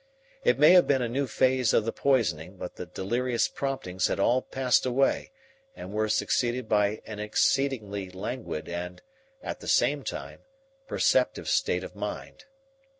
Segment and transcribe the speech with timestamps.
[0.43, 4.19] It may have been a new phase of the poisoning, but the delirious promptings had
[4.19, 5.29] all passed away
[5.75, 9.03] and were succeeded by an exceedingly languid and,
[9.43, 10.39] at the same time,
[10.87, 12.45] perceptive state of mind.